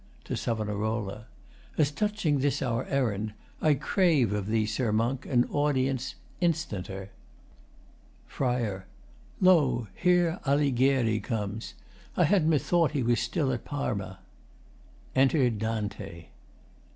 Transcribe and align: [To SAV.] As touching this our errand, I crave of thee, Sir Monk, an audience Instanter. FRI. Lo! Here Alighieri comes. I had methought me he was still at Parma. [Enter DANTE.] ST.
[To 0.23 0.35
SAV.] 0.35 1.23
As 1.77 1.91
touching 1.91 2.39
this 2.39 2.63
our 2.63 2.85
errand, 2.85 3.33
I 3.61 3.75
crave 3.75 4.33
of 4.33 4.47
thee, 4.47 4.65
Sir 4.65 4.91
Monk, 4.91 5.27
an 5.27 5.45
audience 5.51 6.15
Instanter. 6.41 7.09
FRI. 8.27 8.81
Lo! 9.41 9.89
Here 9.93 10.39
Alighieri 10.43 11.19
comes. 11.19 11.75
I 12.17 12.23
had 12.23 12.47
methought 12.47 12.95
me 12.95 13.01
he 13.01 13.03
was 13.03 13.19
still 13.19 13.51
at 13.51 13.63
Parma. 13.63 14.17
[Enter 15.15 15.51
DANTE.] 15.51 15.93
ST. 16.23 16.27